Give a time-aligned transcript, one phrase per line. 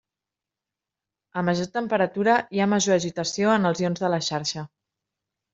[1.41, 4.69] A major temperatura hi ha major agitació en els ions de la xarxa.